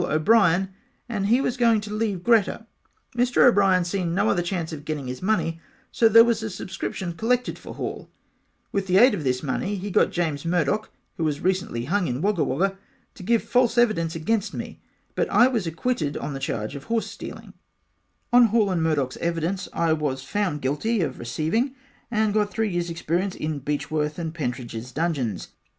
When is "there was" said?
6.09-6.41